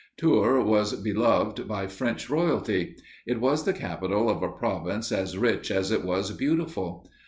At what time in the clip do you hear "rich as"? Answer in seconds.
5.37-5.91